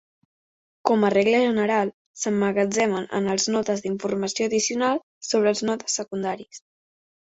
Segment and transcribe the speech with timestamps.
[0.89, 1.91] Com a regla general,
[2.23, 6.69] s'emmagatzemen en els nodes d'informació addicional sobre els nodes secundaris.